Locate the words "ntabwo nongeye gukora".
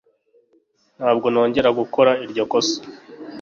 0.97-2.11